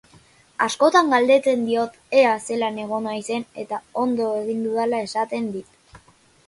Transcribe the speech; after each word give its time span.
Askotan 0.67 1.11
galdetzen 1.15 1.67
diot 1.67 1.99
ea 2.21 2.31
zelan 2.47 2.81
egon 2.87 3.07
naizen 3.11 3.47
eta 3.67 3.81
ondo 4.07 4.33
egin 4.43 4.69
dudala 4.69 5.05
esaten 5.11 5.51
dit. 5.59 6.05